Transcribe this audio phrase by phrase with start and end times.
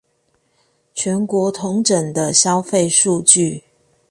[0.95, 3.63] 全國統整的消費數據